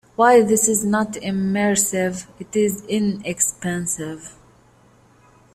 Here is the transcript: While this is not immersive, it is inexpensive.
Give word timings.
While 0.15 0.47
this 0.47 0.67
is 0.67 0.83
not 0.83 1.11
immersive, 1.13 2.25
it 2.39 2.55
is 2.55 2.83
inexpensive. 2.87 4.35